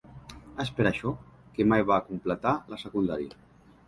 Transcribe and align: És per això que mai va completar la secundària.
És 0.63 0.69
per 0.77 0.85
això 0.91 1.11
que 1.57 1.67
mai 1.73 1.85
va 1.91 1.97
completar 2.07 2.55
la 2.73 2.81
secundària. 2.85 3.39